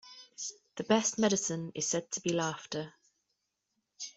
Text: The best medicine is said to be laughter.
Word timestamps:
The 0.77 0.83
best 0.83 1.19
medicine 1.19 1.73
is 1.75 1.87
said 1.87 2.09
to 2.13 2.21
be 2.21 2.31
laughter. 2.33 2.91